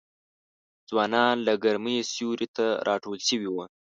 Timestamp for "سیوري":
2.13-2.47